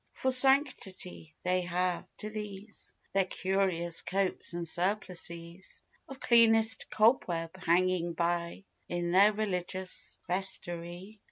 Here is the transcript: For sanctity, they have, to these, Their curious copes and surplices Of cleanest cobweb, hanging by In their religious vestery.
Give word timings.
For 0.13 0.31
sanctity, 0.31 1.35
they 1.43 1.61
have, 1.61 2.05
to 2.17 2.31
these, 2.31 2.95
Their 3.13 3.25
curious 3.25 4.01
copes 4.01 4.51
and 4.55 4.67
surplices 4.67 5.83
Of 6.09 6.19
cleanest 6.19 6.89
cobweb, 6.89 7.55
hanging 7.55 8.13
by 8.13 8.63
In 8.89 9.11
their 9.11 9.31
religious 9.31 10.17
vestery. 10.27 11.19